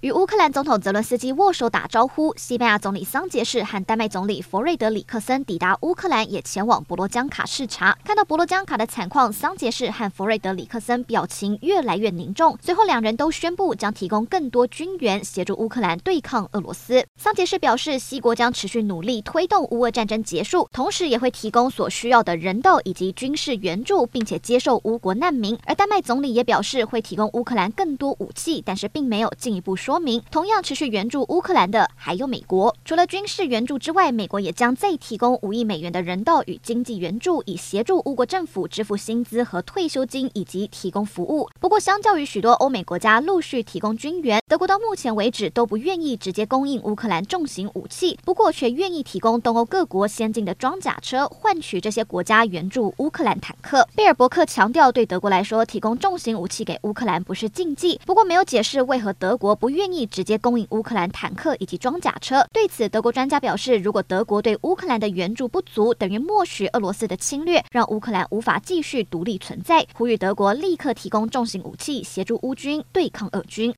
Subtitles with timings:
[0.00, 7.94] 与乌克兰总统泽伦斯基握手打招呼，西班牙总理桑杰士和丹麦总理弗瑞德里克森抵达乌克兰，也前往博罗江卡视察。
[8.02, 12.56] 看到博罗江卡的惨况，桑杰士和弗瑞德里克森表情越来越凝重。
[12.62, 17.04] 随后，两人都宣布将提供更多军援协助乌克兰对抗俄罗斯。
[17.18, 25.58] 桑杰士表示，西国将持续努力推动乌俄战争结束，同时也会提供所需要的人道以及军事援助，并且接受乌国难民。
[25.66, 29.89] 而丹麦总理也表示会提供乌克兰更多武器，但是并没有进一步说。
[29.90, 32.76] 说明同样持续援助乌克兰的还有美国。
[32.84, 41.50] 除了军事援助之外，美国也将再提供五亿美元的人道与经济援助，以协助乌国政府支付薪资和退休金，以及提供服务。
[41.58, 53.88] 不过，相较于许多欧美国家陆续提供军援，德国到目前为止都不愿意直接供应乌克兰重型武器，不过却愿意提供东欧各国先进的装甲车，换取这些国家援助乌克兰坦克。
[53.96, 59.79] 贝尔伯克强调，对德国来说，提供重型武器给乌克兰不是禁忌，不过没有解释为何德国不愿。
[59.80, 62.44] 愿意直接供应乌克兰坦克以及装甲车。
[62.52, 69.86] 对此，德国专家表示，如果德国对乌克兰的援助不足，等于默许俄罗斯的侵略，让乌克兰无法继续独立存在。
[69.94, 73.68] 呼吁德国立刻提供重型武器，协助乌军对抗俄军。